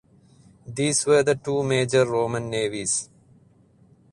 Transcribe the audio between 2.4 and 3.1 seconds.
navies.